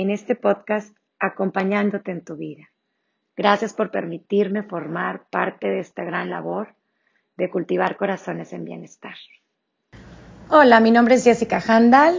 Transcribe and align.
en 0.00 0.08
este 0.08 0.34
podcast 0.34 0.96
acompañándote 1.18 2.10
en 2.10 2.24
tu 2.24 2.36
vida. 2.36 2.70
Gracias 3.36 3.74
por 3.74 3.90
permitirme 3.90 4.62
formar 4.62 5.26
parte 5.30 5.68
de 5.68 5.80
esta 5.80 6.04
gran 6.04 6.30
labor 6.30 6.74
de 7.36 7.50
cultivar 7.50 7.98
corazones 7.98 8.54
en 8.54 8.64
bienestar. 8.64 9.14
Hola, 10.48 10.80
mi 10.80 10.90
nombre 10.90 11.16
es 11.16 11.24
Jessica 11.24 11.62
Handal 11.66 12.18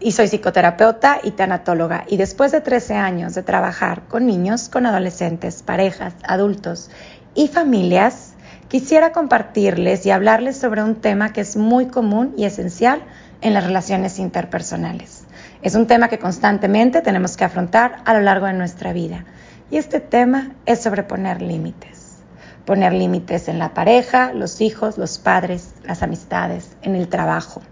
y 0.00 0.12
soy 0.12 0.26
psicoterapeuta 0.26 1.20
y 1.22 1.30
tanatóloga. 1.30 2.04
Y 2.08 2.16
después 2.16 2.50
de 2.50 2.60
13 2.60 2.94
años 2.94 3.36
de 3.36 3.44
trabajar 3.44 4.08
con 4.08 4.26
niños, 4.26 4.68
con 4.68 4.84
adolescentes, 4.84 5.62
parejas, 5.62 6.12
adultos 6.24 6.90
y 7.36 7.46
familias, 7.46 8.34
quisiera 8.66 9.12
compartirles 9.12 10.04
y 10.06 10.10
hablarles 10.10 10.56
sobre 10.56 10.82
un 10.82 10.96
tema 10.96 11.32
que 11.32 11.42
es 11.42 11.56
muy 11.56 11.86
común 11.86 12.34
y 12.36 12.46
esencial 12.46 13.00
en 13.42 13.54
las 13.54 13.64
relaciones 13.64 14.18
interpersonales. 14.18 15.25
Es 15.66 15.74
un 15.74 15.88
tema 15.88 16.06
que 16.06 16.20
constantemente 16.20 17.02
tenemos 17.02 17.36
que 17.36 17.42
afrontar 17.42 17.96
a 18.04 18.14
lo 18.14 18.20
largo 18.20 18.46
de 18.46 18.52
nuestra 18.52 18.92
vida. 18.92 19.24
Y 19.68 19.78
este 19.78 19.98
tema 19.98 20.52
es 20.64 20.80
sobre 20.80 21.02
poner 21.02 21.42
límites. 21.42 22.18
Poner 22.64 22.92
límites 22.92 23.48
en 23.48 23.58
la 23.58 23.74
pareja, 23.74 24.32
los 24.32 24.60
hijos, 24.60 24.96
los 24.96 25.18
padres, 25.18 25.74
las 25.82 26.04
amistades, 26.04 26.76
en 26.82 26.94
el 26.94 27.08
trabajo. 27.08 27.62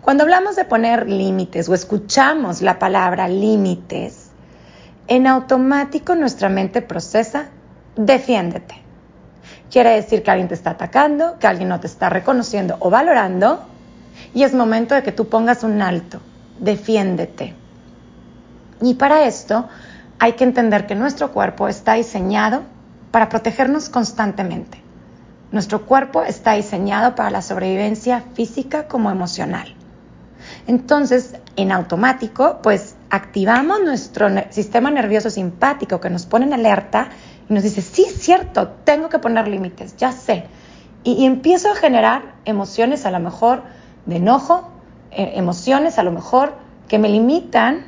Cuando 0.00 0.22
hablamos 0.22 0.56
de 0.56 0.64
poner 0.64 1.06
límites 1.06 1.68
o 1.68 1.74
escuchamos 1.74 2.62
la 2.62 2.78
palabra 2.78 3.28
límites, 3.28 4.30
en 5.06 5.26
automático 5.26 6.14
nuestra 6.14 6.48
mente 6.48 6.80
procesa 6.80 7.50
defiéndete. 7.94 8.76
Quiere 9.70 9.90
decir 9.90 10.22
que 10.22 10.30
alguien 10.30 10.48
te 10.48 10.54
está 10.54 10.70
atacando, 10.70 11.38
que 11.38 11.46
alguien 11.46 11.68
no 11.68 11.78
te 11.78 11.88
está 11.88 12.08
reconociendo 12.08 12.78
o 12.80 12.88
valorando 12.88 13.66
y 14.32 14.44
es 14.44 14.54
momento 14.54 14.94
de 14.94 15.02
que 15.02 15.12
tú 15.12 15.28
pongas 15.28 15.62
un 15.62 15.82
alto, 15.82 16.22
defiéndete. 16.62 17.54
Y 18.80 18.94
para 18.94 19.26
esto 19.26 19.68
hay 20.18 20.32
que 20.32 20.44
entender 20.44 20.86
que 20.86 20.94
nuestro 20.94 21.32
cuerpo 21.32 21.68
está 21.68 21.94
diseñado 21.94 22.62
para 23.10 23.28
protegernos 23.28 23.88
constantemente. 23.88 24.78
Nuestro 25.50 25.84
cuerpo 25.84 26.22
está 26.22 26.52
diseñado 26.52 27.14
para 27.14 27.30
la 27.30 27.42
sobrevivencia 27.42 28.24
física 28.34 28.88
como 28.88 29.10
emocional. 29.10 29.74
Entonces, 30.66 31.34
en 31.56 31.72
automático, 31.72 32.60
pues 32.62 32.94
activamos 33.10 33.82
nuestro 33.82 34.28
sistema 34.50 34.90
nervioso 34.90 35.28
simpático 35.28 36.00
que 36.00 36.08
nos 36.08 36.24
pone 36.26 36.46
en 36.46 36.54
alerta 36.54 37.08
y 37.48 37.52
nos 37.52 37.64
dice, 37.64 37.82
sí, 37.82 38.06
cierto, 38.16 38.68
tengo 38.84 39.08
que 39.08 39.18
poner 39.18 39.48
límites, 39.48 39.96
ya 39.96 40.12
sé. 40.12 40.44
Y, 41.04 41.12
y 41.14 41.26
empiezo 41.26 41.70
a 41.70 41.74
generar 41.74 42.34
emociones 42.44 43.04
a 43.04 43.10
lo 43.10 43.20
mejor 43.20 43.62
de 44.06 44.16
enojo, 44.16 44.71
eh, 45.14 45.32
emociones 45.36 45.98
a 45.98 46.02
lo 46.02 46.12
mejor 46.12 46.54
que 46.88 46.98
me 46.98 47.08
limitan 47.08 47.86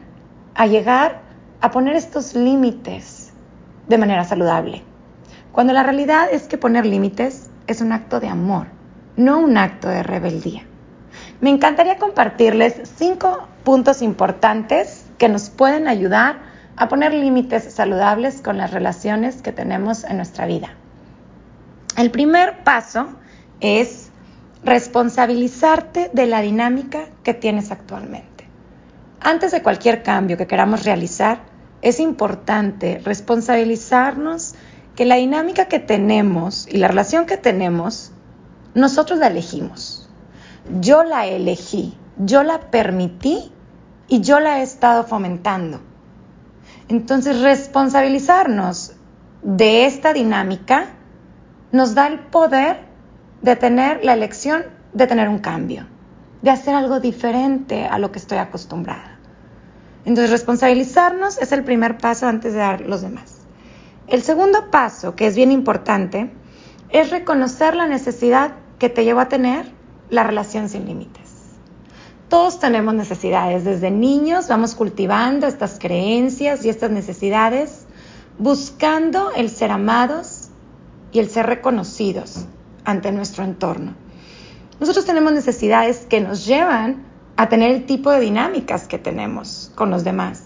a 0.55 0.67
llegar 0.67 1.22
a 1.61 1.70
poner 1.70 1.97
estos 1.97 2.34
límites 2.34 3.33
de 3.89 3.98
manera 3.98 4.25
saludable. 4.25 4.83
Cuando 5.52 5.72
la 5.72 5.83
realidad 5.83 6.28
es 6.30 6.48
que 6.48 6.58
poner 6.58 6.84
límites 6.84 7.50
es 7.67 7.80
un 7.80 7.92
acto 7.92 8.20
de 8.20 8.29
amor, 8.29 8.67
no 9.17 9.39
un 9.39 9.57
acto 9.57 9.89
de 9.89 10.02
rebeldía. 10.02 10.64
Me 11.40 11.51
encantaría 11.51 11.98
compartirles 11.98 12.80
cinco 12.96 13.48
puntos 13.64 14.02
importantes 14.02 15.07
que 15.18 15.29
nos 15.29 15.51
pueden 15.51 15.89
ayudar 15.89 16.39
a 16.77 16.89
poner 16.89 17.14
límites 17.14 17.73
saludables 17.73 18.40
con 18.42 18.58
las 18.58 18.73
relaciones 18.73 19.42
que 19.42 19.52
tenemos 19.52 20.05
en 20.05 20.17
nuestra 20.17 20.46
vida. 20.46 20.70
El 21.96 22.11
primer 22.11 22.64
paso 22.64 23.07
es 23.61 24.03
responsabilizarte 24.64 26.11
de 26.13 26.27
la 26.27 26.41
dinámica 26.41 27.07
que 27.23 27.35
tienes 27.35 27.70
actualmente. 27.70 28.48
Antes 29.20 29.52
de 29.52 29.63
cualquier 29.63 30.02
cambio 30.02 30.36
que 30.36 30.47
queramos 30.47 30.85
realizar, 30.85 31.42
es 31.83 32.01
importante 32.01 33.01
responsabilizarnos 33.05 34.55
que 34.97 35.05
la 35.05 35.17
dinámica 35.17 35.67
que 35.67 35.80
tenemos 35.80 36.67
y 36.69 36.79
la 36.79 36.89
relación 36.89 37.27
que 37.27 37.36
tenemos, 37.36 38.13
nosotros 38.75 39.19
la 39.19 39.27
elegimos. 39.27 40.08
Yo 40.81 41.05
la 41.05 41.27
elegí, 41.27 41.98
yo 42.17 42.42
la 42.42 42.70
permití 42.70 43.52
y 44.08 44.20
yo 44.20 44.41
la 44.41 44.61
he 44.61 44.63
estado 44.63 45.05
fomentando. 45.05 45.81
Entonces, 46.89 47.41
responsabilizarnos 47.42 48.92
de 49.42 49.85
esta 49.85 50.14
dinámica 50.14 50.86
nos 51.70 51.95
da 51.95 52.07
el 52.07 52.20
poder 52.20 52.93
de 53.44 53.56
tener 53.56 54.02
la 54.02 54.14
elección 54.14 54.64
de 54.94 55.06
tener 55.06 55.28
un 55.28 55.38
cambio, 55.38 55.86
de 56.40 56.48
hacer 56.48 56.74
algo 56.74 56.98
diferente 56.98 57.84
a 57.84 57.98
lo 57.98 58.10
que 58.10 58.18
estoy 58.18 58.38
acostumbrada. 58.38 59.18
Entonces, 60.06 60.30
responsabilizarnos 60.30 61.36
es 61.36 61.52
el 61.52 61.62
primer 61.62 61.98
paso 61.98 62.27
antes 62.27 62.54
de 62.54 62.60
dar 62.60 62.80
los 62.80 63.02
demás. 63.02 63.42
El 64.06 64.22
segundo 64.22 64.70
paso, 64.70 65.14
que 65.14 65.27
es 65.27 65.36
bien 65.36 65.52
importante, 65.52 66.30
es 66.88 67.10
reconocer 67.10 67.77
la 67.77 67.86
necesidad 67.86 68.54
que 68.78 68.88
te 68.88 69.04
lleva 69.04 69.22
a 69.22 69.28
tener 69.28 69.66
la 70.08 70.22
relación 70.22 70.70
sin 70.70 70.86
límites. 70.86 71.30
Todos 72.30 72.58
tenemos 72.58 72.94
necesidades. 72.94 73.64
Desde 73.64 73.90
niños 73.90 74.48
vamos 74.48 74.74
cultivando 74.74 75.46
estas 75.46 75.78
creencias 75.78 76.64
y 76.64 76.70
estas 76.70 76.90
necesidades, 76.90 77.84
buscando 78.38 79.33
el 79.36 79.50
ser 79.50 79.70
amados 79.70 80.48
y 81.12 81.18
el 81.18 81.28
ser 81.28 81.44
reconocidos 81.44 82.46
ante 82.84 83.12
nuestro 83.12 83.45
entorno. 83.45 83.95
Nosotros 84.80 85.05
tenemos 85.05 85.33
necesidades 85.33 86.06
que 86.06 86.20
nos 86.20 86.46
llevan 86.46 87.05
a 87.36 87.48
tener 87.48 87.70
el 87.72 87.86
tipo 87.86 88.11
de 88.11 88.20
dinámicas 88.20 88.86
que 88.86 88.98
tenemos 88.98 89.72
con 89.74 89.90
los 89.90 90.05
demás. 90.05 90.45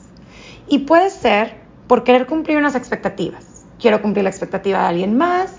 Y 0.69 0.81
puede 0.81 1.11
ser 1.11 1.57
por 1.87 2.05
querer 2.05 2.27
cumplir 2.27 2.59
unas 2.59 2.75
expectativas. 2.75 3.65
Quiero 3.79 4.03
cumplir 4.03 4.25
la 4.25 4.31
expectativa 4.31 4.81
de 4.81 4.87
alguien 4.87 5.17
más, 5.17 5.53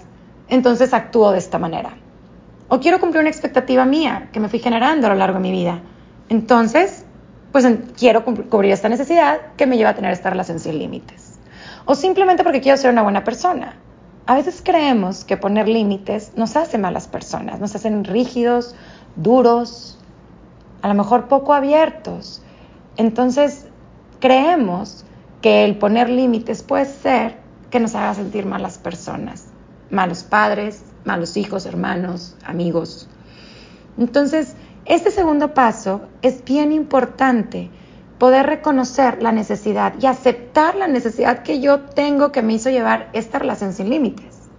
entonces 0.48 0.94
actúo 0.94 1.32
de 1.32 1.40
esta 1.40 1.58
manera. 1.58 1.98
O 2.68 2.80
quiero 2.80 3.00
cumplir 3.00 3.22
una 3.22 3.30
expectativa 3.30 3.86
mía 3.86 4.30
que 4.32 4.40
me 4.40 4.50
fui 4.50 4.60
generando 4.60 5.08
a 5.08 5.10
lo 5.10 5.16
largo 5.16 5.38
de 5.38 5.44
mi 5.44 5.52
vida. 5.52 5.82
Entonces, 6.30 7.06
pues 7.52 7.68
quiero 7.98 8.24
cubrir 8.24 8.72
esta 8.72 8.90
necesidad 8.90 9.40
que 9.58 9.66
me 9.66 9.78
lleva 9.78 9.92
a 9.92 9.96
tener 9.96 10.12
esta 10.12 10.30
relación 10.30 10.60
sin 10.60 10.78
límites. 10.78 11.40
O 11.86 11.96
simplemente 11.96 12.44
porque 12.44 12.62
quiero 12.62 12.78
ser 12.78 12.92
una 12.92 13.02
buena 13.02 13.24
persona. 13.24 13.78
A 14.30 14.36
veces 14.36 14.62
creemos 14.64 15.26
que 15.26 15.38
poner 15.38 15.68
límites 15.68 16.34
nos 16.36 16.56
hace 16.56 16.78
malas 16.78 17.08
personas, 17.08 17.60
nos 17.60 17.74
hacen 17.74 18.04
rígidos, 18.04 18.76
duros, 19.16 19.98
a 20.84 20.88
lo 20.88 20.94
mejor 20.94 21.28
poco 21.28 21.52
abiertos. 21.52 22.44
Entonces, 22.96 23.66
creemos 24.20 25.04
que 25.42 25.66
el 25.66 25.80
poner 25.80 26.12
límites 26.12 26.62
puede 26.62 26.86
ser 26.86 27.38
que 27.72 27.80
nos 27.80 27.96
haga 27.96 28.14
sentir 28.14 28.46
malas 28.46 28.78
personas, 28.78 29.48
malos 29.90 30.22
padres, 30.22 30.84
malos 31.06 31.36
hijos, 31.36 31.66
hermanos, 31.66 32.36
amigos. 32.46 33.10
Entonces, 33.98 34.54
este 34.86 35.10
segundo 35.10 35.56
paso 35.56 36.02
es 36.22 36.44
bien 36.44 36.72
importante 36.72 37.72
poder 38.20 38.46
reconocer 38.46 39.24
la 39.24 39.32
necesidad 39.32 39.94
y 40.00 40.06
aceptar 40.06 40.76
la 40.76 40.88
necesidad 40.88 41.42
que 41.42 41.62
yo 41.62 41.80
tengo 41.80 42.32
que 42.32 42.42
me 42.42 42.54
hizo 42.54 42.70
llevar 42.70 43.10
esta 43.14 43.40
relación 43.40 43.74
sin 43.74 43.90
límites. 43.90 44.50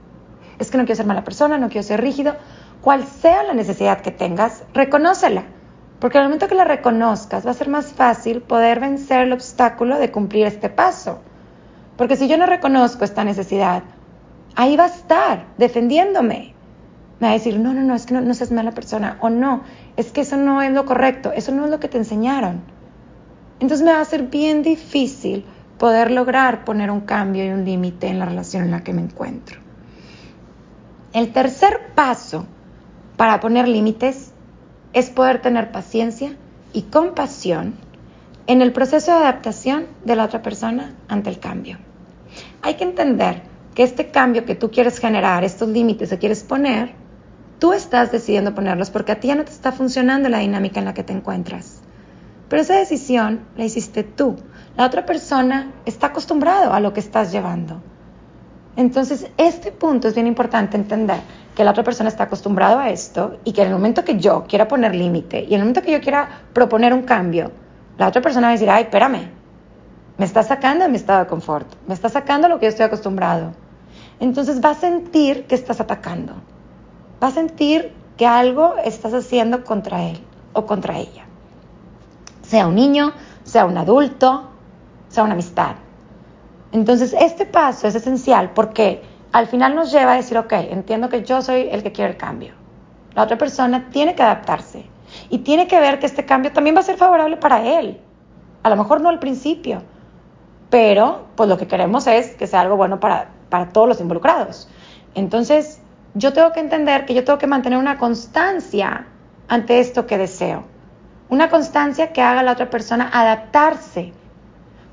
Es 0.59 0.71
que 0.71 0.79
no 0.79 0.85
quiero 0.85 0.97
ser 0.97 1.07
mala 1.07 1.25
persona, 1.25 1.59
no 1.59 1.69
quiero 1.69 1.87
ser 1.87 2.01
rígido. 2.01 2.37
Cual 2.81 3.05
sea 3.05 3.43
la 3.43 3.53
necesidad 3.53 4.01
que 4.01 4.11
tengas, 4.11 4.65
reconócela. 4.73 5.45
Porque 6.01 6.17
al 6.17 6.25
momento 6.25 6.49
que 6.49 6.55
la 6.55 6.65
reconozcas 6.65 7.47
va 7.47 7.51
a 7.51 7.55
ser 7.55 7.69
más 7.69 7.93
fácil 7.93 8.41
poder 8.41 8.81
vencer 8.81 9.21
el 9.21 9.35
obstáculo 9.35 9.99
de 9.99 10.11
cumplir 10.11 10.47
este 10.47 10.71
paso. 10.71 11.21
Porque 11.99 12.17
si 12.17 12.27
yo 12.27 12.39
no 12.39 12.47
reconozco 12.47 13.05
esta 13.05 13.23
necesidad, 13.23 13.83
ahí 14.57 14.79
va 14.79 14.85
a 14.85 14.89
estar 14.89 15.45
defendiéndome. 15.59 16.55
Me 17.21 17.27
va 17.27 17.33
a 17.33 17.35
decir, 17.35 17.61
no, 17.61 17.75
no, 17.75 17.83
no, 17.83 17.95
es 17.95 18.07
que 18.07 18.15
no, 18.15 18.23
no 18.23 18.33
seas 18.33 18.51
mala 18.51 18.73
persona. 18.73 19.19
O 19.21 19.29
no, 19.29 19.63
es 19.99 20.11
que 20.11 20.23
eso 20.23 20.39
no 20.39 20.63
es 20.63 20.73
lo 20.73 20.87
correcto, 20.87 21.33
eso 21.35 21.53
no 21.53 21.67
es 21.67 21.71
lo 21.71 21.79
que 21.79 21.89
te 21.89 21.99
enseñaron. 21.99 22.63
Entonces 23.61 23.83
me 23.83 23.93
va 23.93 24.01
a 24.01 24.05
ser 24.05 24.25
bien 24.25 24.63
difícil 24.63 25.45
poder 25.79 26.11
lograr 26.11 26.65
poner 26.65 26.91
un 26.91 27.01
cambio 27.01 27.45
y 27.45 27.51
un 27.51 27.65
límite 27.65 28.09
en 28.09 28.19
la 28.19 28.27
relación 28.27 28.65
en 28.65 28.71
la 28.71 28.83
que 28.83 28.93
me 28.93 29.03
encuentro. 29.03 29.61
El 31.13 31.33
tercer 31.33 31.93
paso 31.95 32.47
para 33.17 33.41
poner 33.41 33.69
límites 33.69 34.33
es 34.93 35.11
poder 35.11 35.41
tener 35.41 35.73
paciencia 35.73 36.37
y 36.73 36.83
compasión 36.83 37.75
en 38.47 38.63
el 38.63 38.73
proceso 38.73 39.13
de 39.13 39.19
adaptación 39.19 39.87
de 40.05 40.17
la 40.17 40.25
otra 40.25 40.43
persona 40.43 40.95
ante 41.09 41.31
el 41.31 41.39
cambio. 41.39 41.79
Hay 42.63 42.75
que 42.75 42.85
entender 42.85 43.43
que 43.75 43.83
este 43.83 44.11
cambio 44.11 44.45
que 44.45 44.55
tú 44.55 44.71
quieres 44.71 44.99
generar, 44.99 45.45
estos 45.45 45.69
límites 45.69 46.11
que 46.11 46.19
quieres 46.19 46.43
poner, 46.43 46.95
tú 47.59 47.73
estás 47.73 48.11
decidiendo 48.11 48.55
ponerlos 48.55 48.91
porque 48.91 49.13
a 49.13 49.21
ti 49.21 49.29
ya 49.29 49.35
no 49.35 49.45
te 49.45 49.53
está 49.53 49.73
funcionando 49.73 50.29
la 50.29 50.39
dinámica 50.39 50.81
en 50.81 50.87
la 50.87 50.95
que 50.95 51.05
te 51.05 51.13
encuentras. 51.13 51.80
Pero 52.51 52.63
esa 52.63 52.77
decisión 52.77 53.47
la 53.57 53.65
hiciste 53.65 54.03
tú. 54.03 54.37
La 54.77 54.85
otra 54.85 55.07
persona 55.07 55.73
está 55.87 56.09
acostumbrado 56.09 56.73
a 56.73 56.81
lo 56.81 56.93
que 56.93 56.99
estás 56.99 57.31
llevando. 57.31 57.81
Entonces, 58.75 59.31
este 59.37 59.71
punto 59.71 60.09
es 60.09 60.15
bien 60.15 60.27
importante 60.27 60.77
entender 60.77 61.21
que 61.55 61.63
la 61.63 61.71
otra 61.71 61.85
persona 61.85 62.09
está 62.09 62.25
acostumbrado 62.25 62.81
a 62.81 62.91
esto 62.91 63.39
y 63.45 63.53
que 63.53 63.63
en 63.63 63.69
el 63.69 63.75
momento 63.75 64.05
que 64.05 64.19
yo 64.19 64.45
quiera 64.49 64.67
poner 64.67 64.97
límite 64.97 65.43
y 65.43 65.55
en 65.55 65.55
el 65.55 65.61
momento 65.61 65.83
que 65.83 65.93
yo 65.93 66.01
quiera 66.01 66.29
proponer 66.53 66.93
un 66.93 67.03
cambio, 67.03 67.53
la 67.97 68.09
otra 68.09 68.21
persona 68.21 68.49
va 68.49 68.51
a 68.51 68.53
decir, 68.55 68.69
ay, 68.69 68.83
espérame, 68.83 69.31
me 70.19 70.25
está 70.25 70.43
sacando 70.43 70.85
de 70.85 70.91
mi 70.91 70.97
estado 70.97 71.21
de 71.21 71.27
confort, 71.27 71.69
me 71.87 71.95
está 71.95 72.09
sacando 72.09 72.49
lo 72.49 72.59
que 72.59 72.67
yo 72.67 72.71
estoy 72.71 72.87
acostumbrado. 72.87 73.53
Entonces 74.19 74.61
va 74.61 74.71
a 74.71 74.75
sentir 74.75 75.47
que 75.47 75.55
estás 75.55 75.81
atacando, 75.81 76.35
va 77.23 77.29
a 77.29 77.33
sentir 77.33 77.93
que 78.17 78.27
algo 78.27 78.75
estás 78.85 79.15
haciendo 79.15 79.63
contra 79.65 80.03
él 80.03 80.19
o 80.53 80.67
contra 80.67 80.99
ella. 80.99 81.30
Sea 82.51 82.67
un 82.67 82.75
niño, 82.75 83.13
sea 83.45 83.65
un 83.65 83.79
adulto, 83.79 84.49
sea 85.09 85.23
una 85.23 85.35
amistad. 85.35 85.77
Entonces 86.73 87.15
este 87.17 87.47
paso 87.47 87.87
es 87.87 87.95
esencial 87.95 88.51
porque 88.55 89.05
al 89.31 89.47
final 89.47 89.77
nos 89.77 89.93
lleva 89.93 90.15
a 90.15 90.17
decir, 90.17 90.37
ok, 90.37 90.53
entiendo 90.55 91.09
que 91.09 91.23
yo 91.23 91.43
soy 91.43 91.69
el 91.71 91.85
que 91.85 91.93
quiere 91.93 92.11
el 92.11 92.17
cambio. 92.17 92.55
La 93.15 93.23
otra 93.23 93.39
persona 93.39 93.89
tiene 93.91 94.17
que 94.17 94.25
adaptarse 94.25 94.85
y 95.29 95.39
tiene 95.39 95.69
que 95.69 95.79
ver 95.79 96.01
que 96.01 96.07
este 96.07 96.27
cambio 96.27 96.51
también 96.51 96.75
va 96.75 96.81
a 96.81 96.83
ser 96.83 96.97
favorable 96.97 97.37
para 97.37 97.65
él. 97.65 98.01
A 98.65 98.69
lo 98.69 98.75
mejor 98.75 99.01
no 99.01 99.11
al 99.11 99.21
principio, 99.21 99.85
pero 100.71 101.27
pues 101.37 101.49
lo 101.49 101.57
que 101.57 101.69
queremos 101.69 102.09
es 102.09 102.35
que 102.35 102.49
sea 102.49 102.63
algo 102.63 102.77
bueno 102.77 102.99
para, 102.99 103.29
para 103.49 103.69
todos 103.69 103.87
los 103.87 104.01
involucrados. 104.01 104.69
Entonces, 105.15 105.81
yo 106.15 106.33
tengo 106.33 106.51
que 106.51 106.59
entender 106.59 107.07
que 107.07 107.15
yo 107.15 107.23
tengo 107.23 107.39
que 107.39 107.47
mantener 107.47 107.79
una 107.79 107.97
constancia 107.97 109.07
ante 109.47 109.79
esto 109.79 110.09
que 110.09 110.19
deseo. 110.19 110.65
Una 111.31 111.49
constancia 111.49 112.13
que 112.13 112.23
haga 112.23 112.41
a 112.41 112.43
la 112.43 112.53
otra 112.53 112.71
persona 112.71 113.09
adaptarse. 113.13 114.13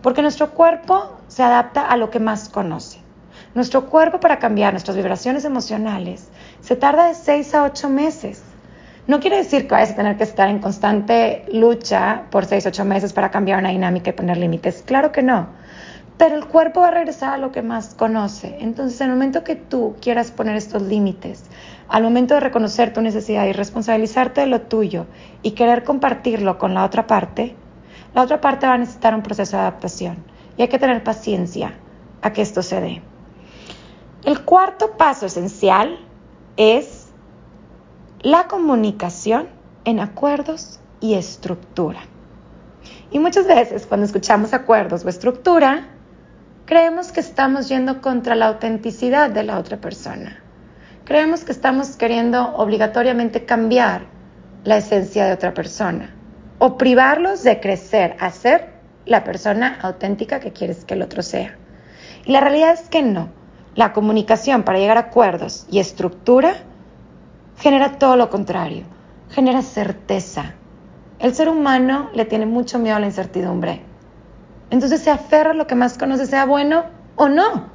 Porque 0.03 0.21
nuestro 0.21 0.51
cuerpo 0.51 1.17
se 1.27 1.41
adapta 1.41 1.81
a 1.81 1.97
lo 1.97 2.11
que 2.11 2.19
más 2.19 2.47
conoce. 2.47 2.99
Nuestro 3.55 3.87
cuerpo 3.87 4.19
para 4.19 4.37
cambiar 4.37 4.71
nuestras 4.71 4.95
vibraciones 4.95 5.45
emocionales 5.45 6.29
se 6.61 6.75
tarda 6.75 7.07
de 7.07 7.15
6 7.15 7.55
a 7.55 7.63
8 7.63 7.89
meses. 7.89 8.43
No 9.07 9.19
quiere 9.19 9.37
decir 9.37 9.63
que 9.67 9.73
vayas 9.73 9.91
a 9.91 9.95
tener 9.95 10.15
que 10.17 10.25
estar 10.25 10.47
en 10.47 10.59
constante 10.59 11.43
lucha 11.51 12.25
por 12.29 12.45
6 12.45 12.67
a 12.67 12.69
8 12.69 12.85
meses 12.85 13.13
para 13.13 13.31
cambiar 13.31 13.57
una 13.57 13.69
dinámica 13.69 14.11
y 14.11 14.13
poner 14.13 14.37
límites. 14.37 14.83
Claro 14.85 15.11
que 15.11 15.23
no. 15.23 15.47
Pero 16.17 16.35
el 16.35 16.47
cuerpo 16.47 16.81
va 16.81 16.87
a 16.87 16.91
regresar 16.91 17.33
a 17.33 17.37
lo 17.37 17.51
que 17.51 17.61
más 17.61 17.93
conoce. 17.93 18.57
Entonces, 18.59 18.99
en 19.01 19.09
el 19.09 19.13
momento 19.13 19.43
que 19.43 19.55
tú 19.55 19.95
quieras 20.01 20.31
poner 20.31 20.55
estos 20.55 20.81
límites, 20.81 21.43
al 21.89 22.03
momento 22.03 22.33
de 22.33 22.39
reconocer 22.39 22.91
tu 22.91 23.01
necesidad 23.01 23.45
y 23.45 23.53
responsabilizarte 23.53 24.41
de 24.41 24.47
lo 24.47 24.61
tuyo 24.61 25.05
y 25.43 25.51
querer 25.51 25.83
compartirlo 25.83 26.57
con 26.57 26.73
la 26.73 26.83
otra 26.83 27.05
parte, 27.05 27.55
la 28.15 28.23
otra 28.23 28.41
parte 28.41 28.65
va 28.65 28.73
a 28.73 28.77
necesitar 28.79 29.13
un 29.13 29.21
proceso 29.21 29.57
de 29.57 29.61
adaptación. 29.61 30.17
Y 30.57 30.63
hay 30.63 30.69
que 30.69 30.79
tener 30.79 31.03
paciencia 31.03 31.73
a 32.23 32.33
que 32.33 32.41
esto 32.41 32.63
se 32.63 32.81
dé. 32.81 33.01
El 34.25 34.41
cuarto 34.41 34.97
paso 34.97 35.27
esencial 35.27 35.99
es 36.57 37.09
la 38.21 38.47
comunicación 38.47 39.47
en 39.85 39.99
acuerdos 39.99 40.79
y 40.99 41.13
estructura. 41.13 41.99
Y 43.11 43.19
muchas 43.19 43.45
veces 43.45 43.85
cuando 43.85 44.05
escuchamos 44.05 44.53
acuerdos 44.53 45.05
o 45.05 45.09
estructura, 45.09 45.87
creemos 46.67 47.13
que 47.13 47.21
estamos 47.21 47.69
yendo 47.69 48.01
contra 48.01 48.35
la 48.35 48.47
autenticidad 48.47 49.29
de 49.29 49.43
la 49.43 49.57
otra 49.57 49.77
persona. 49.77 50.43
Creemos 51.05 51.45
que 51.45 51.53
estamos 51.53 51.95
queriendo 51.95 52.55
obligatoriamente 52.57 53.45
cambiar 53.45 54.01
la 54.65 54.75
esencia 54.75 55.25
de 55.25 55.31
otra 55.31 55.53
persona 55.53 56.13
o 56.59 56.77
privarlos 56.77 57.43
de 57.43 57.61
crecer 57.61 58.17
a 58.19 58.29
ser 58.31 58.73
la 59.05 59.23
persona 59.23 59.79
auténtica 59.81 60.41
que 60.41 60.51
quieres 60.51 60.83
que 60.83 60.95
el 60.95 61.03
otro 61.03 61.23
sea. 61.23 61.57
Y 62.25 62.33
la 62.33 62.41
realidad 62.41 62.73
es 62.73 62.89
que 62.89 63.01
no. 63.01 63.29
La 63.73 63.93
comunicación 63.93 64.63
para 64.63 64.79
llegar 64.79 64.97
a 64.97 65.07
acuerdos 65.11 65.67
y 65.71 65.79
estructura 65.79 66.55
genera 67.59 67.97
todo 67.97 68.17
lo 68.17 68.29
contrario, 68.29 68.83
genera 69.29 69.61
certeza. 69.61 70.55
El 71.19 71.33
ser 71.33 71.47
humano 71.47 72.09
le 72.13 72.25
tiene 72.25 72.45
mucho 72.45 72.77
miedo 72.77 72.97
a 72.97 72.99
la 72.99 73.05
incertidumbre. 73.05 73.86
Entonces 74.69 75.01
se 75.01 75.11
aferra 75.11 75.51
a 75.51 75.53
lo 75.53 75.67
que 75.67 75.75
más 75.75 75.97
conoce, 75.97 76.25
sea 76.25 76.45
bueno 76.45 76.85
o 77.15 77.29
no. 77.29 77.69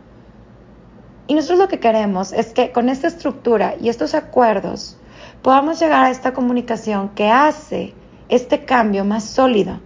Y 1.26 1.34
nosotros 1.34 1.60
lo 1.60 1.68
que 1.68 1.80
queremos 1.80 2.32
es 2.32 2.52
que 2.52 2.72
con 2.72 2.88
esta 2.88 3.08
estructura 3.08 3.74
y 3.80 3.88
estos 3.88 4.14
acuerdos 4.14 4.98
podamos 5.42 5.80
llegar 5.80 6.04
a 6.04 6.10
esta 6.10 6.32
comunicación 6.32 7.10
que 7.10 7.30
hace 7.30 7.94
este 8.28 8.64
cambio 8.64 9.04
más 9.04 9.24
sólido, 9.24 9.80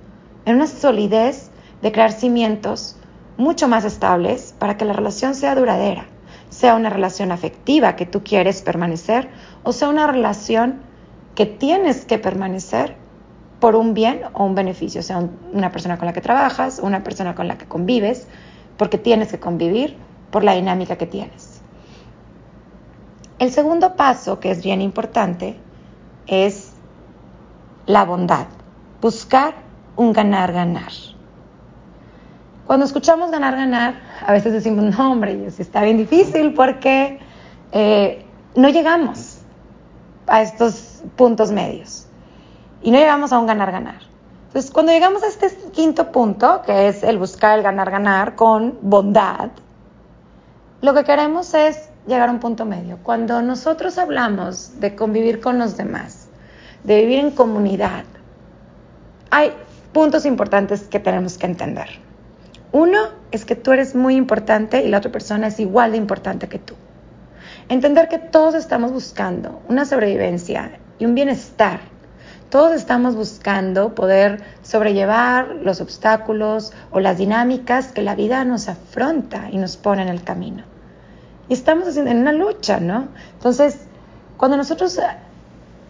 en 0.44 0.56
una 0.56 0.66
solidez 0.66 1.50
de 1.82 1.92
crear 1.92 2.12
cimientos 2.12 2.96
mucho 3.36 3.68
más 3.68 3.84
estables 3.84 4.54
para 4.58 4.76
que 4.76 4.84
la 4.84 4.92
relación 4.92 5.34
sea 5.34 5.54
duradera, 5.54 6.06
sea 6.48 6.74
una 6.74 6.90
relación 6.90 7.32
afectiva 7.32 7.96
que 7.96 8.06
tú 8.06 8.22
quieres 8.24 8.62
permanecer 8.62 9.28
o 9.62 9.72
sea 9.72 9.88
una 9.88 10.06
relación 10.06 10.80
que 11.34 11.44
tienes 11.44 12.04
que 12.04 12.18
permanecer 12.18 12.96
por 13.60 13.74
un 13.74 13.94
bien 13.94 14.22
o 14.34 14.44
un 14.44 14.54
beneficio, 14.54 15.02
sea 15.02 15.28
una 15.52 15.72
persona 15.72 15.98
con 15.98 16.06
la 16.06 16.12
que 16.12 16.20
trabajas, 16.20 16.78
una 16.82 17.02
persona 17.02 17.34
con 17.34 17.48
la 17.48 17.56
que 17.56 17.66
convives, 17.66 18.28
porque 18.76 18.98
tienes 18.98 19.28
que 19.28 19.40
convivir 19.40 19.96
por 20.30 20.44
la 20.44 20.54
dinámica 20.54 20.96
que 20.96 21.06
tienes. 21.06 21.60
El 23.38 23.50
segundo 23.50 23.96
paso, 23.96 24.40
que 24.40 24.50
es 24.50 24.62
bien 24.62 24.82
importante, 24.82 25.56
es 26.26 26.72
la 27.86 28.04
bondad, 28.04 28.46
buscar 29.00 29.54
un 29.96 30.12
ganar-ganar. 30.12 30.92
Cuando 32.66 32.84
escuchamos 32.84 33.30
ganar, 33.30 33.54
ganar, 33.54 33.94
a 34.26 34.32
veces 34.32 34.52
decimos, 34.52 34.96
no, 34.96 35.12
hombre, 35.12 35.46
está 35.46 35.82
bien 35.82 35.96
difícil 35.96 36.52
porque 36.52 37.20
eh, 37.72 38.24
no 38.56 38.68
llegamos 38.68 39.38
a 40.26 40.42
estos 40.42 41.02
puntos 41.14 41.52
medios 41.52 42.05
y 42.82 42.90
no 42.90 42.98
llegamos 42.98 43.32
a 43.32 43.38
un 43.38 43.46
ganar, 43.46 43.72
ganar. 43.72 44.00
Entonces, 44.48 44.70
cuando 44.70 44.92
llegamos 44.92 45.22
a 45.22 45.26
este 45.26 45.48
quinto 45.72 46.12
punto, 46.12 46.62
que 46.64 46.88
es 46.88 47.02
el 47.02 47.18
buscar 47.18 47.58
el 47.58 47.62
ganar, 47.62 47.90
ganar 47.90 48.36
con 48.36 48.78
bondad, 48.80 49.50
lo 50.80 50.94
que 50.94 51.04
queremos 51.04 51.52
es 51.54 51.90
llegar 52.06 52.28
a 52.28 52.32
un 52.32 52.38
punto 52.38 52.64
medio. 52.64 52.98
Cuando 53.02 53.42
nosotros 53.42 53.98
hablamos 53.98 54.80
de 54.80 54.94
convivir 54.94 55.40
con 55.40 55.58
los 55.58 55.76
demás, 55.76 56.28
de 56.84 57.00
vivir 57.00 57.18
en 57.18 57.30
comunidad, 57.32 58.04
hay 59.30 59.52
puntos 59.92 60.24
importantes 60.24 60.82
que 60.82 61.00
tenemos 61.00 61.38
que 61.38 61.46
entender. 61.46 61.88
Uno 62.72 63.08
es 63.30 63.44
que 63.44 63.56
tú 63.56 63.72
eres 63.72 63.94
muy 63.94 64.16
importante 64.16 64.84
y 64.84 64.88
la 64.88 64.98
otra 64.98 65.10
persona 65.10 65.46
es 65.46 65.58
igual 65.60 65.92
de 65.92 65.98
importante 65.98 66.48
que 66.48 66.58
tú. 66.58 66.74
Entender 67.68 68.08
que 68.08 68.18
todos 68.18 68.54
estamos 68.54 68.92
buscando 68.92 69.62
una 69.68 69.84
sobrevivencia 69.84 70.78
y 70.98 71.06
un 71.06 71.14
bienestar. 71.14 71.80
Todos 72.50 72.72
estamos 72.72 73.16
buscando 73.16 73.94
poder 73.94 74.42
sobrellevar 74.62 75.56
los 75.62 75.80
obstáculos 75.80 76.72
o 76.90 77.00
las 77.00 77.18
dinámicas 77.18 77.88
que 77.88 78.02
la 78.02 78.14
vida 78.14 78.44
nos 78.44 78.68
afronta 78.68 79.48
y 79.50 79.58
nos 79.58 79.76
pone 79.76 80.02
en 80.02 80.08
el 80.08 80.22
camino. 80.22 80.64
Y 81.48 81.54
estamos 81.54 81.96
en 81.96 82.18
una 82.18 82.32
lucha, 82.32 82.80
¿no? 82.80 83.08
Entonces, 83.34 83.80
cuando 84.36 84.56
nosotros 84.56 84.98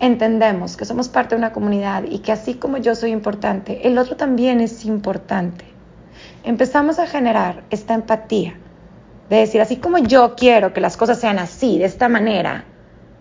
entendemos 0.00 0.76
que 0.76 0.84
somos 0.84 1.08
parte 1.08 1.34
de 1.34 1.38
una 1.38 1.52
comunidad 1.52 2.04
y 2.04 2.18
que 2.18 2.32
así 2.32 2.54
como 2.54 2.78
yo 2.78 2.94
soy 2.94 3.10
importante, 3.10 3.86
el 3.86 3.98
otro 3.98 4.16
también 4.16 4.60
es 4.60 4.84
importante 4.84 5.76
empezamos 6.46 7.00
a 7.00 7.06
generar 7.06 7.64
esta 7.70 7.94
empatía 7.94 8.54
de 9.28 9.36
decir, 9.36 9.60
así 9.60 9.76
como 9.76 9.98
yo 9.98 10.36
quiero 10.36 10.72
que 10.72 10.80
las 10.80 10.96
cosas 10.96 11.18
sean 11.18 11.40
así, 11.40 11.78
de 11.78 11.84
esta 11.84 12.08
manera, 12.08 12.64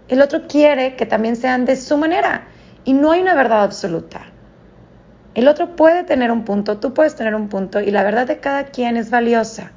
el 0.08 0.22
otro 0.22 0.48
quiere 0.48 0.96
que 0.96 1.08
también 1.08 1.36
sean 1.36 1.66
de 1.66 1.76
su 1.76 1.98
manera. 1.98 2.48
Y 2.86 2.94
no 2.94 3.12
hay 3.12 3.22
una 3.22 3.36
verdad 3.36 3.64
absoluta. 3.64 4.22
El 5.34 5.50
otro 5.50 5.76
puede 5.76 6.04
tener 6.04 6.32
un 6.32 6.46
punto, 6.46 6.78
tú 6.78 6.94
puedes 6.94 7.16
tener 7.16 7.36
un 7.36 7.50
punto, 7.50 7.82
y 7.82 7.92
la 7.92 8.04
verdad 8.04 8.26
de 8.26 8.40
cada 8.40 8.66
quien 8.66 8.96
es 8.96 9.10
valiosa. 9.10 9.72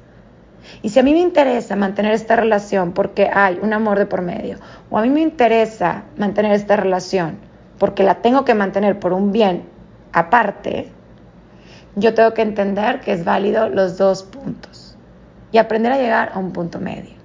Y 0.81 0.89
si 0.89 0.99
a 0.99 1.03
mí 1.03 1.13
me 1.13 1.19
interesa 1.19 1.75
mantener 1.75 2.13
esta 2.13 2.35
relación 2.35 2.93
porque 2.93 3.29
hay 3.33 3.59
un 3.61 3.73
amor 3.73 3.97
de 3.99 4.05
por 4.05 4.21
medio, 4.21 4.57
o 4.89 4.97
a 4.97 5.01
mí 5.01 5.09
me 5.09 5.21
interesa 5.21 6.03
mantener 6.17 6.53
esta 6.53 6.75
relación 6.75 7.37
porque 7.79 8.03
la 8.03 8.15
tengo 8.15 8.45
que 8.45 8.53
mantener 8.53 8.99
por 8.99 9.13
un 9.13 9.31
bien 9.31 9.63
aparte, 10.11 10.91
yo 11.95 12.13
tengo 12.13 12.33
que 12.33 12.41
entender 12.41 12.99
que 12.99 13.13
es 13.13 13.23
válido 13.23 13.69
los 13.69 13.97
dos 13.97 14.23
puntos 14.23 14.97
y 15.51 15.57
aprender 15.57 15.93
a 15.93 15.97
llegar 15.97 16.31
a 16.33 16.39
un 16.39 16.51
punto 16.51 16.79
medio. 16.79 17.17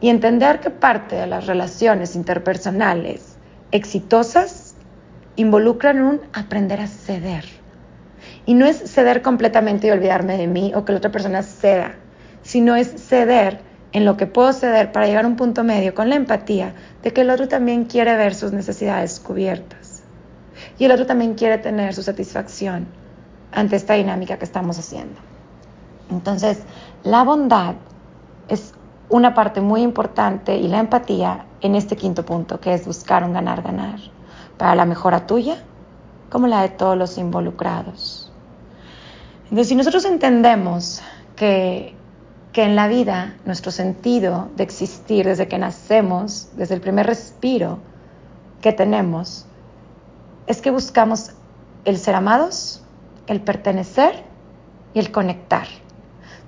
Y 0.00 0.08
entender 0.08 0.60
que 0.60 0.70
parte 0.70 1.16
de 1.16 1.26
las 1.26 1.46
relaciones 1.46 2.16
interpersonales 2.16 3.36
exitosas 3.70 4.65
involucran 5.36 6.00
un 6.02 6.20
aprender 6.32 6.80
a 6.80 6.86
ceder. 6.86 7.44
Y 8.46 8.54
no 8.54 8.66
es 8.66 8.78
ceder 8.90 9.22
completamente 9.22 9.86
y 9.86 9.90
olvidarme 9.90 10.36
de 10.36 10.46
mí 10.46 10.72
o 10.74 10.84
que 10.84 10.92
la 10.92 10.98
otra 10.98 11.12
persona 11.12 11.42
ceda, 11.42 11.94
sino 12.42 12.74
es 12.74 12.88
ceder 12.88 13.60
en 13.92 14.04
lo 14.04 14.16
que 14.16 14.26
puedo 14.26 14.52
ceder 14.52 14.92
para 14.92 15.06
llegar 15.06 15.24
a 15.24 15.28
un 15.28 15.36
punto 15.36 15.64
medio 15.64 15.94
con 15.94 16.08
la 16.08 16.16
empatía 16.16 16.74
de 17.02 17.12
que 17.12 17.22
el 17.22 17.30
otro 17.30 17.48
también 17.48 17.84
quiere 17.84 18.16
ver 18.16 18.34
sus 18.34 18.52
necesidades 18.52 19.20
cubiertas. 19.20 20.02
Y 20.78 20.84
el 20.84 20.92
otro 20.92 21.06
también 21.06 21.34
quiere 21.34 21.58
tener 21.58 21.94
su 21.94 22.02
satisfacción 22.02 22.86
ante 23.52 23.76
esta 23.76 23.94
dinámica 23.94 24.38
que 24.38 24.44
estamos 24.44 24.78
haciendo. 24.78 25.18
Entonces, 26.10 26.62
la 27.04 27.24
bondad 27.24 27.74
es 28.48 28.74
una 29.08 29.34
parte 29.34 29.60
muy 29.60 29.82
importante 29.82 30.56
y 30.56 30.68
la 30.68 30.80
empatía 30.80 31.46
en 31.60 31.74
este 31.74 31.96
quinto 31.96 32.24
punto, 32.24 32.60
que 32.60 32.74
es 32.74 32.86
buscar 32.86 33.24
un 33.24 33.32
ganar-ganar 33.32 34.15
para 34.58 34.74
la 34.74 34.84
mejora 34.84 35.26
tuya 35.26 35.62
como 36.30 36.46
la 36.46 36.62
de 36.62 36.70
todos 36.70 36.96
los 36.96 37.18
involucrados. 37.18 38.32
Entonces, 39.44 39.68
si 39.68 39.74
nosotros 39.76 40.04
entendemos 40.04 41.02
que, 41.36 41.94
que 42.52 42.64
en 42.64 42.74
la 42.74 42.88
vida 42.88 43.36
nuestro 43.44 43.70
sentido 43.70 44.48
de 44.56 44.64
existir 44.64 45.26
desde 45.26 45.46
que 45.46 45.58
nacemos, 45.58 46.48
desde 46.56 46.74
el 46.74 46.80
primer 46.80 47.06
respiro 47.06 47.78
que 48.60 48.72
tenemos, 48.72 49.46
es 50.46 50.60
que 50.60 50.70
buscamos 50.70 51.30
el 51.84 51.98
ser 51.98 52.14
amados, 52.14 52.82
el 53.26 53.40
pertenecer 53.40 54.24
y 54.94 54.98
el 54.98 55.12
conectar. 55.12 55.66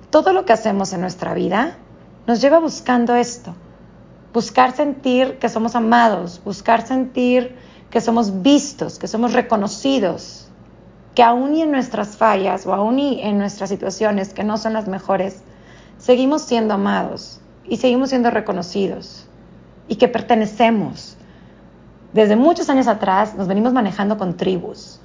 Todo 0.09 0.33
lo 0.33 0.45
que 0.45 0.53
hacemos 0.53 0.91
en 0.91 1.01
nuestra 1.01 1.33
vida 1.33 1.77
nos 2.27 2.41
lleva 2.41 2.59
buscando 2.59 3.15
esto, 3.15 3.55
buscar 4.33 4.75
sentir 4.75 5.37
que 5.39 5.49
somos 5.49 5.75
amados, 5.75 6.41
buscar 6.43 6.85
sentir 6.85 7.55
que 7.89 8.01
somos 8.01 8.41
vistos, 8.41 8.99
que 8.99 9.07
somos 9.07 9.33
reconocidos, 9.33 10.47
que 11.15 11.23
aún 11.23 11.55
y 11.55 11.61
en 11.63 11.71
nuestras 11.71 12.17
fallas 12.17 12.65
o 12.65 12.73
aún 12.73 12.99
y 12.99 13.21
en 13.21 13.37
nuestras 13.37 13.69
situaciones 13.69 14.33
que 14.33 14.43
no 14.43 14.57
son 14.57 14.73
las 14.73 14.87
mejores, 14.87 15.41
seguimos 15.97 16.43
siendo 16.43 16.75
amados 16.75 17.41
y 17.67 17.77
seguimos 17.77 18.09
siendo 18.09 18.29
reconocidos 18.31 19.27
y 19.87 19.95
que 19.95 20.07
pertenecemos. 20.07 21.17
Desde 22.13 22.35
muchos 22.35 22.69
años 22.69 22.87
atrás 22.87 23.35
nos 23.35 23.47
venimos 23.47 23.73
manejando 23.73 24.17
con 24.17 24.37
tribus 24.37 24.99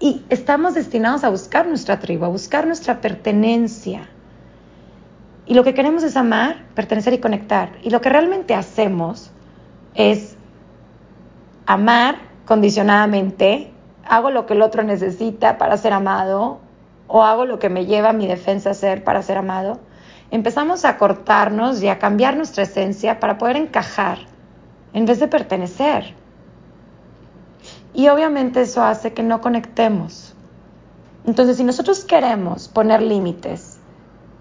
y 0.00 0.22
estamos 0.28 0.74
destinados 0.74 1.24
a 1.24 1.30
buscar 1.30 1.66
nuestra 1.66 1.98
tribu, 1.98 2.24
a 2.24 2.28
buscar 2.28 2.66
nuestra 2.66 3.00
pertenencia. 3.00 4.08
Y 5.46 5.54
lo 5.54 5.62
que 5.62 5.74
queremos 5.74 6.02
es 6.02 6.16
amar, 6.16 6.64
pertenecer 6.74 7.12
y 7.12 7.18
conectar. 7.18 7.72
Y 7.82 7.90
lo 7.90 8.00
que 8.00 8.08
realmente 8.08 8.54
hacemos 8.54 9.30
es 9.94 10.36
amar 11.66 12.16
condicionadamente, 12.44 13.72
hago 14.06 14.30
lo 14.30 14.46
que 14.46 14.54
el 14.54 14.62
otro 14.62 14.82
necesita 14.82 15.58
para 15.58 15.76
ser 15.76 15.92
amado 15.92 16.60
o 17.06 17.22
hago 17.22 17.44
lo 17.44 17.58
que 17.58 17.68
me 17.68 17.86
lleva 17.86 18.12
mi 18.12 18.26
defensa 18.26 18.70
a 18.70 18.74
ser 18.74 19.04
para 19.04 19.22
ser 19.22 19.38
amado, 19.38 19.80
empezamos 20.30 20.84
a 20.84 20.96
cortarnos 20.98 21.82
y 21.82 21.88
a 21.88 21.98
cambiar 21.98 22.36
nuestra 22.36 22.64
esencia 22.64 23.20
para 23.20 23.38
poder 23.38 23.56
encajar 23.56 24.18
en 24.92 25.06
vez 25.06 25.20
de 25.20 25.28
pertenecer. 25.28 26.14
Y 27.92 28.08
obviamente 28.08 28.62
eso 28.62 28.82
hace 28.82 29.12
que 29.12 29.22
no 29.22 29.40
conectemos. 29.40 30.34
Entonces, 31.26 31.56
si 31.56 31.64
nosotros 31.64 32.04
queremos 32.04 32.68
poner 32.68 33.00
límites 33.00 33.78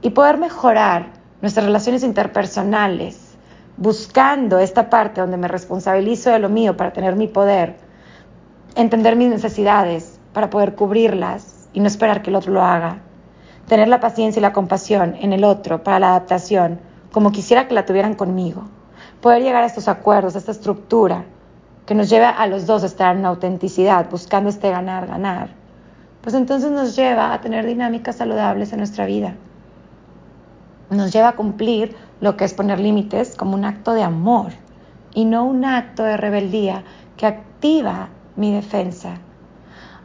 y 0.01 0.10
poder 0.10 0.38
mejorar 0.38 1.12
nuestras 1.42 1.65
relaciones 1.65 2.03
interpersonales, 2.03 3.33
buscando 3.77 4.60
esta 4.60 4.89
parte 4.89 5.22
donde 5.22 5.38
me 5.38 5.48
responsabilizo 5.48 6.32
de 6.32 6.39
lo 6.39 6.50
mío 6.50 6.77
para 6.77 6.94
tener 6.94 7.15
mi 7.15 7.27
poder, 7.27 7.75
entender 8.75 9.15
mis 9.15 9.30
necesidades 9.30 10.20
para 10.34 10.50
poder 10.50 10.75
cubrirlas 10.75 11.68
y 11.74 11.80
no 11.80 11.88
esperar 11.88 12.22
que 12.22 12.30
el 12.30 12.36
otro 12.36 12.53
lo 12.53 12.63
haga, 12.63 13.00
tener 13.68 13.88
la 13.88 14.00
paciencia 14.00 14.39
y 14.39 14.44
la 14.44 14.53
compasión 14.53 15.15
en 15.20 15.34
el 15.34 15.44
otro 15.44 15.84
para 15.84 16.00
la 16.00 16.10
adaptación, 16.10 16.80
como 17.12 17.32
quisiera 17.32 17.68
que 17.68 17.74
la 17.74 17.86
tuvieran 17.86 18.15
conmigo, 18.15 18.63
poder 19.22 19.42
llegar 19.42 19.63
a 19.63 19.68
estos 19.68 19.88
acuerdos, 19.88 20.36
a 20.36 20.39
esta 20.39 20.51
estructura 20.51 21.25
que 21.86 21.96
nos 21.96 22.10
lleva 22.10 22.30
a 22.30 22.48
los 22.48 22.65
dos 22.65 22.84
a 22.84 22.88
estar 22.88 23.15
en 23.15 23.25
autenticidad, 23.25 24.10
buscando 24.10 24.50
este 24.50 24.70
ganar, 24.70 25.08
ganar, 25.08 25.50
pues 26.22 26.36
entonces 26.36 26.72
nos 26.72 26.96
lleva 26.96 27.34
a 27.34 27.42
tener 27.42 27.65
dinámicas 27.65 28.15
saludables 28.15 28.72
en 28.72 28.77
nuestra 28.77 29.06
vida. 29.06 29.36
Nos 30.89 31.12
lleva 31.12 31.30
a 31.30 31.36
cumplir 31.36 31.96
lo 32.24 32.38
que 32.38 32.46
es 32.46 32.53
poner 32.53 32.80
límites 32.80 33.36
como 33.36 33.53
un 33.53 33.65
acto 33.65 33.94
de 33.94 34.01
amor 34.01 34.53
y 35.13 35.25
no 35.25 35.44
un 35.44 35.65
acto 35.65 36.03
de 36.03 36.15
rebeldía 36.15 36.86
que 37.18 37.25
activa 37.25 38.08
mi 38.38 38.53
defensa. 38.53 39.15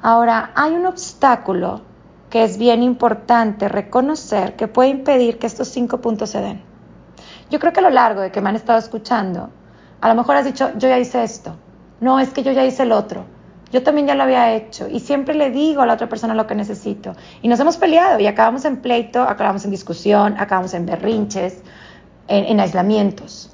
Ahora, 0.02 0.50
hay 0.56 0.72
un 0.72 0.86
obstáculo 0.86 1.82
que 2.28 2.42
es 2.42 2.58
bien 2.58 2.82
importante 2.82 3.68
reconocer 3.68 4.56
que 4.56 4.66
puede 4.66 4.88
impedir 4.88 5.38
que 5.38 5.46
estos 5.46 5.68
cinco 5.68 6.00
puntos 6.00 6.30
se 6.30 6.40
den. 6.40 6.60
Yo 7.50 7.60
creo 7.60 7.72
que 7.72 7.78
a 7.78 7.84
lo 7.84 7.90
largo 7.90 8.20
de 8.20 8.32
que 8.32 8.40
me 8.40 8.48
han 8.48 8.56
estado 8.56 8.80
escuchando, 8.80 9.50
a 10.00 10.08
lo 10.08 10.16
mejor 10.16 10.34
has 10.34 10.44
dicho, 10.44 10.72
yo 10.76 10.88
ya 10.88 10.98
hice 10.98 11.22
esto, 11.22 11.54
no, 12.00 12.18
es 12.18 12.30
que 12.30 12.42
yo 12.42 12.50
ya 12.50 12.64
hice 12.64 12.82
el 12.82 12.90
otro, 12.90 13.26
yo 13.70 13.84
también 13.84 14.08
ya 14.08 14.16
lo 14.16 14.24
había 14.24 14.54
hecho 14.54 14.88
y 14.88 14.98
siempre 14.98 15.36
le 15.36 15.50
digo 15.50 15.82
a 15.82 15.86
la 15.86 15.94
otra 15.94 16.08
persona 16.08 16.34
lo 16.34 16.48
que 16.48 16.56
necesito. 16.56 17.14
Y 17.42 17.48
nos 17.48 17.60
hemos 17.60 17.76
peleado 17.76 18.18
y 18.18 18.26
acabamos 18.26 18.64
en 18.64 18.78
pleito, 18.78 19.22
acabamos 19.22 19.64
en 19.64 19.70
discusión, 19.70 20.34
acabamos 20.36 20.74
en 20.74 20.84
berrinches, 20.84 21.62
en, 22.28 22.44
en 22.44 22.60
aislamientos. 22.60 23.50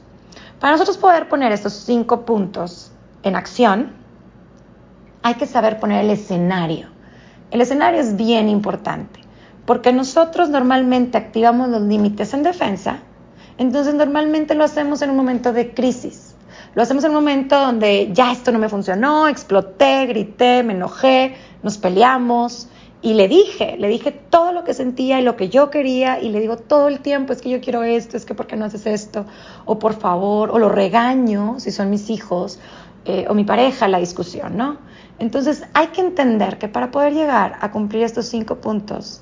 Para 0.60 0.72
nosotros 0.72 0.96
poder 0.98 1.28
poner 1.28 1.52
estos 1.52 1.72
cinco 1.72 2.24
puntos 2.24 2.92
en 3.22 3.36
acción, 3.36 3.92
hay 5.22 5.34
que 5.34 5.46
saber 5.46 5.80
poner 5.80 6.04
el 6.04 6.10
escenario. 6.10 6.88
El 7.50 7.60
escenario 7.60 8.00
es 8.00 8.16
bien 8.16 8.48
importante 8.48 9.20
porque 9.66 9.92
nosotros 9.92 10.48
normalmente 10.50 11.16
activamos 11.16 11.68
los 11.68 11.82
límites 11.82 12.34
en 12.34 12.42
defensa, 12.42 12.98
entonces 13.56 13.94
normalmente 13.94 14.54
lo 14.54 14.64
hacemos 14.64 15.00
en 15.02 15.10
un 15.10 15.16
momento 15.16 15.52
de 15.52 15.72
crisis. 15.72 16.34
Lo 16.74 16.82
hacemos 16.82 17.04
en 17.04 17.10
un 17.10 17.16
momento 17.16 17.58
donde 17.58 18.10
ya 18.12 18.32
esto 18.32 18.50
no 18.50 18.58
me 18.58 18.68
funcionó, 18.68 19.28
exploté, 19.28 20.06
grité, 20.06 20.62
me 20.64 20.72
enojé, 20.72 21.36
nos 21.62 21.78
peleamos 21.78 22.68
y 23.04 23.12
le 23.12 23.28
dije, 23.28 23.76
le 23.78 23.88
dije 23.88 24.12
todo 24.12 24.52
lo 24.52 24.64
que 24.64 24.72
sentía 24.72 25.20
y 25.20 25.22
lo 25.22 25.36
que 25.36 25.50
yo 25.50 25.68
quería 25.68 26.22
y 26.22 26.30
le 26.30 26.40
digo 26.40 26.56
todo 26.56 26.88
el 26.88 27.00
tiempo, 27.00 27.34
es 27.34 27.42
que 27.42 27.50
yo 27.50 27.60
quiero 27.60 27.82
esto, 27.82 28.16
es 28.16 28.24
que 28.24 28.34
¿por 28.34 28.46
qué 28.46 28.56
no 28.56 28.64
haces 28.64 28.86
esto? 28.86 29.26
O 29.66 29.78
por 29.78 29.92
favor, 29.92 30.50
o 30.50 30.58
lo 30.58 30.70
regaño 30.70 31.60
si 31.60 31.70
son 31.70 31.90
mis 31.90 32.08
hijos 32.08 32.58
eh, 33.04 33.26
o 33.28 33.34
mi 33.34 33.44
pareja 33.44 33.88
la 33.88 33.98
discusión, 33.98 34.56
¿no? 34.56 34.78
Entonces 35.18 35.64
hay 35.74 35.88
que 35.88 36.00
entender 36.00 36.56
que 36.56 36.66
para 36.66 36.90
poder 36.90 37.12
llegar 37.12 37.58
a 37.60 37.72
cumplir 37.72 38.04
estos 38.04 38.24
cinco 38.24 38.62
puntos 38.62 39.20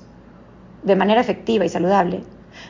de 0.83 0.95
manera 0.95 1.19
efectiva 1.19 1.65
y 1.65 1.69
saludable, 1.69 2.23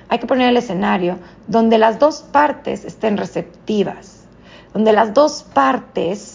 hay 0.09 0.17
que 0.17 0.25
poner 0.25 0.49
el 0.49 0.57
escenario 0.57 1.19
donde 1.47 1.77
las 1.77 1.99
dos 1.99 2.25
partes 2.31 2.85
estén 2.85 3.17
receptivas, 3.17 4.23
donde 4.73 4.93
las 4.93 5.13
dos 5.13 5.43
partes 5.43 6.32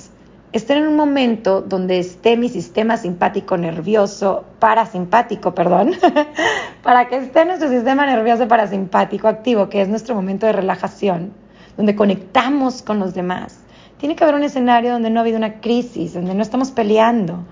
estén 0.53 0.79
en 0.79 0.89
un 0.89 0.97
momento 0.97 1.61
donde 1.61 1.99
esté 1.99 2.37
mi 2.37 2.49
sistema 2.49 2.97
simpático 2.97 3.57
nervioso, 3.57 4.45
parasimpático, 4.59 5.55
perdón, 5.55 5.93
para 6.83 7.09
que 7.09 7.17
esté 7.17 7.45
nuestro 7.45 7.69
sistema 7.69 8.07
nervioso 8.07 8.49
parasimpático 8.49 9.29
activo, 9.29 9.69
que 9.69 9.83
es 9.83 9.89
nuestro 9.89 10.15
momento 10.15 10.47
de 10.47 10.53
relajación, 10.53 11.33
donde 11.77 11.95
conectamos 11.95 12.83
con 12.83 12.99
los 12.99 13.15
demás 13.15 13.61
tiene 13.99 14.15
que 14.15 14.25
haber 14.25 14.37
un 14.37 14.45
escenario 14.45 14.93
donde 14.93 15.11
no 15.11 15.21
ha 15.21 15.23
habido 15.23 15.37
una 15.37 15.61
crisis, 15.61 16.15
donde 16.15 16.35
no 16.35 16.43
estamos 16.43 16.71
peleando, 16.71 17.45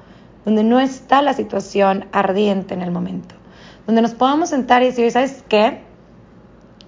donde 0.44 0.62
no 0.62 0.80
está 0.80 1.20
la 1.20 1.34
situación 1.34 2.06
ardiente 2.12 2.72
en 2.72 2.82
el 2.82 2.92
momento, 2.92 3.34
donde 3.86 4.02
nos 4.02 4.14
podamos 4.14 4.50
sentar 4.50 4.82
y 4.82 4.86
decir, 4.86 5.10
¿sabes 5.10 5.44
qué? 5.48 5.80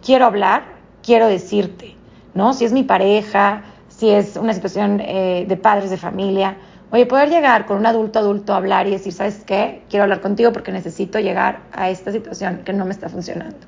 Quiero 0.05 0.27
hablar, 0.27 0.63
quiero 1.03 1.27
decirte, 1.27 1.97
¿no? 2.35 2.53
Si 2.53 2.65
es 2.65 2.73
mi 2.73 2.85
pareja, 2.85 3.65
si 3.99 4.11
es 4.11 4.37
una 4.37 4.55
situación 4.55 5.01
eh, 5.01 5.45
de 5.49 5.57
padres 5.57 5.91
de 5.91 5.97
familia, 5.97 6.57
oye, 6.93 7.05
poder 7.05 7.31
llegar 7.31 7.67
con 7.67 7.79
un 7.79 7.87
adulto 7.87 8.21
adulto 8.21 8.53
a 8.53 8.59
hablar 8.59 8.87
y 8.87 8.93
decir, 8.93 9.13
¿sabes 9.13 9.43
qué? 9.45 9.83
Quiero 9.91 10.05
hablar 10.05 10.21
contigo 10.21 10.53
porque 10.53 10.71
necesito 10.71 11.19
llegar 11.19 11.63
a 11.73 11.91
esta 11.91 12.13
situación 12.13 12.63
que 12.65 12.73
no 12.73 12.85
me 12.85 12.93
está 12.93 13.09
funcionando. 13.09 13.67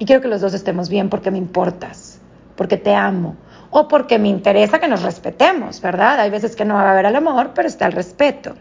Y 0.00 0.06
quiero 0.06 0.20
que 0.20 0.26
los 0.26 0.40
dos 0.40 0.54
estemos 0.54 0.88
bien 0.88 1.08
porque 1.08 1.30
me 1.30 1.38
importas, 1.38 2.18
porque 2.56 2.76
te 2.76 2.96
amo, 2.96 3.36
o 3.70 3.86
porque 3.86 4.18
me 4.18 4.28
interesa 4.28 4.80
que 4.80 4.88
nos 4.88 5.04
respetemos, 5.04 5.80
¿verdad? 5.80 6.18
Hay 6.18 6.30
veces 6.30 6.56
que 6.56 6.64
no 6.64 6.74
va 6.74 6.88
a 6.88 6.90
haber 6.90 7.06
el 7.06 7.14
amor, 7.14 7.52
pero 7.54 7.68
está 7.68 7.86
el 7.86 7.92
respeto. 7.92 8.56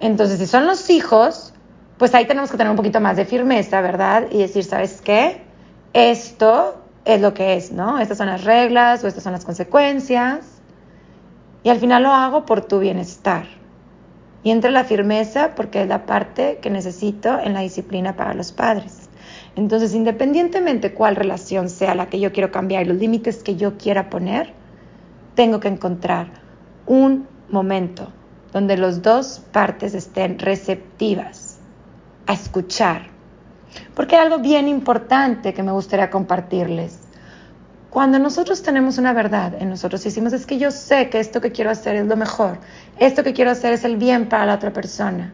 Entonces, 0.00 0.38
si 0.38 0.46
son 0.46 0.66
los 0.66 0.88
hijos, 0.88 1.52
pues 1.98 2.14
ahí 2.14 2.24
tenemos 2.24 2.50
que 2.50 2.56
tener 2.56 2.70
un 2.70 2.76
poquito 2.76 3.00
más 3.00 3.18
de 3.18 3.26
firmeza, 3.26 3.82
¿verdad? 3.82 4.28
Y 4.30 4.38
decir, 4.38 4.64
¿sabes 4.64 5.02
qué? 5.02 5.42
Esto 5.92 6.79
es 7.14 7.20
lo 7.20 7.34
que 7.34 7.54
es, 7.54 7.72
¿no? 7.72 7.98
Estas 7.98 8.18
son 8.18 8.26
las 8.26 8.44
reglas 8.44 9.02
o 9.04 9.08
estas 9.08 9.22
son 9.22 9.32
las 9.32 9.44
consecuencias. 9.44 10.60
Y 11.62 11.68
al 11.68 11.78
final 11.78 12.02
lo 12.02 12.10
hago 12.10 12.46
por 12.46 12.62
tu 12.62 12.78
bienestar. 12.78 13.46
Y 14.42 14.50
entre 14.50 14.70
la 14.70 14.84
firmeza 14.84 15.54
porque 15.54 15.82
es 15.82 15.88
la 15.88 16.06
parte 16.06 16.58
que 16.62 16.70
necesito 16.70 17.38
en 17.38 17.52
la 17.52 17.60
disciplina 17.60 18.16
para 18.16 18.34
los 18.34 18.52
padres. 18.52 19.10
Entonces, 19.56 19.94
independientemente 19.94 20.94
cuál 20.94 21.16
relación 21.16 21.68
sea 21.68 21.94
la 21.94 22.08
que 22.08 22.20
yo 22.20 22.32
quiero 22.32 22.50
cambiar 22.50 22.82
y 22.82 22.86
los 22.86 22.96
límites 22.96 23.42
que 23.42 23.56
yo 23.56 23.76
quiera 23.76 24.08
poner, 24.08 24.54
tengo 25.34 25.60
que 25.60 25.68
encontrar 25.68 26.28
un 26.86 27.26
momento 27.50 28.12
donde 28.52 28.76
las 28.76 29.02
dos 29.02 29.42
partes 29.52 29.94
estén 29.94 30.38
receptivas 30.38 31.58
a 32.26 32.32
escuchar. 32.32 33.08
Porque 33.94 34.16
hay 34.16 34.22
algo 34.22 34.38
bien 34.38 34.68
importante 34.68 35.54
que 35.54 35.62
me 35.62 35.72
gustaría 35.72 36.10
compartirles. 36.10 36.98
Cuando 37.90 38.20
nosotros 38.20 38.62
tenemos 38.62 38.98
una 38.98 39.12
verdad 39.12 39.54
en 39.60 39.68
nosotros 39.68 40.04
y 40.06 40.08
es 40.08 40.46
que 40.46 40.58
yo 40.58 40.70
sé 40.70 41.10
que 41.10 41.18
esto 41.18 41.40
que 41.40 41.50
quiero 41.50 41.70
hacer 41.70 41.96
es 41.96 42.06
lo 42.06 42.16
mejor, 42.16 42.58
esto 42.98 43.24
que 43.24 43.32
quiero 43.32 43.50
hacer 43.50 43.72
es 43.72 43.84
el 43.84 43.96
bien 43.96 44.28
para 44.28 44.46
la 44.46 44.54
otra 44.54 44.72
persona. 44.72 45.32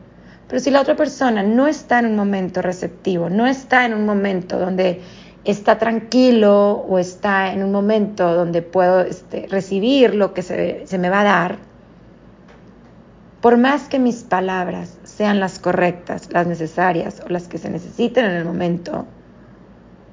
Pero 0.48 0.60
si 0.60 0.70
la 0.70 0.80
otra 0.80 0.96
persona 0.96 1.42
no 1.42 1.66
está 1.66 1.98
en 1.98 2.06
un 2.06 2.16
momento 2.16 2.62
receptivo, 2.62 3.28
no 3.28 3.46
está 3.46 3.84
en 3.84 3.92
un 3.92 4.06
momento 4.06 4.58
donde 4.58 5.02
está 5.44 5.78
tranquilo 5.78 6.84
o 6.88 6.98
está 6.98 7.52
en 7.52 7.62
un 7.62 7.72
momento 7.72 8.34
donde 8.34 8.62
puedo 8.62 9.00
este, 9.02 9.46
recibir 9.50 10.14
lo 10.14 10.32
que 10.32 10.42
se, 10.42 10.86
se 10.86 10.98
me 10.98 11.10
va 11.10 11.20
a 11.20 11.24
dar, 11.24 11.58
por 13.40 13.58
más 13.58 13.88
que 13.88 13.98
mis 13.98 14.22
palabras 14.22 14.98
sean 15.16 15.40
las 15.40 15.58
correctas, 15.58 16.28
las 16.30 16.46
necesarias 16.46 17.22
o 17.24 17.30
las 17.30 17.48
que 17.48 17.56
se 17.56 17.70
necesiten 17.70 18.26
en 18.26 18.32
el 18.32 18.44
momento, 18.44 19.06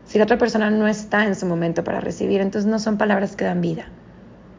si 0.05 0.17
la 0.17 0.23
otra 0.23 0.37
persona 0.37 0.69
no 0.69 0.87
está 0.87 1.25
en 1.25 1.35
su 1.35 1.45
momento 1.45 1.83
para 1.83 1.99
recibir, 1.99 2.39
entonces 2.39 2.69
no 2.69 2.79
son 2.79 2.97
palabras 2.97 3.35
que 3.35 3.43
dan 3.43 3.59
vida. 3.59 3.85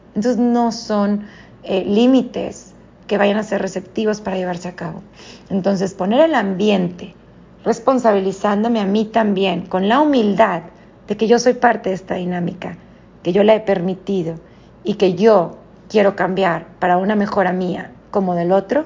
Entonces 0.09 0.37
no 0.37 0.71
son 0.71 1.25
eh, 1.63 1.83
límites 1.83 2.75
que 3.07 3.17
vayan 3.17 3.37
a 3.37 3.43
ser 3.43 3.61
receptivos 3.61 4.21
para 4.21 4.37
llevarse 4.37 4.67
a 4.67 4.75
cabo. 4.75 5.01
Entonces 5.49 5.95
poner 5.95 6.21
el 6.21 6.35
ambiente, 6.35 7.15
responsabilizándome 7.63 8.79
a 8.79 8.85
mí 8.85 9.05
también, 9.05 9.65
con 9.65 9.89
la 9.89 9.99
humildad 9.99 10.61
de 11.07 11.17
que 11.17 11.27
yo 11.27 11.39
soy 11.39 11.53
parte 11.53 11.89
de 11.89 11.95
esta 11.95 12.15
dinámica, 12.15 12.77
que 13.23 13.33
yo 13.33 13.43
la 13.43 13.55
he 13.55 13.61
permitido 13.61 14.35
y 14.83 14.93
que 14.95 15.15
yo 15.15 15.57
quiero 15.89 16.15
cambiar 16.15 16.67
para 16.79 16.97
una 16.97 17.15
mejora 17.15 17.51
mía 17.51 17.91
como 18.11 18.35
del 18.35 18.51
otro, 18.51 18.85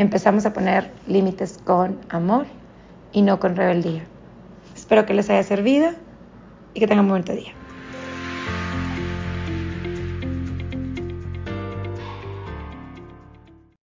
empezamos 0.00 0.46
a 0.46 0.52
poner 0.54 0.90
límites 1.06 1.58
con 1.62 1.98
amor 2.08 2.46
y 3.12 3.20
no 3.20 3.38
con 3.38 3.54
rebeldía. 3.54 4.02
Espero 4.74 5.04
que 5.04 5.12
les 5.12 5.28
haya 5.28 5.42
servido 5.42 5.90
y 6.72 6.80
que 6.80 6.86
tengan 6.86 7.04
un 7.04 7.10
buen 7.10 7.22
día. 7.22 7.52